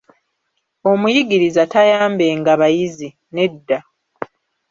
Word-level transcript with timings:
Omuyigiriza 0.91 1.63
tayambenga 1.73 2.51
bayizi, 2.61 3.09
nedda. 3.35 3.79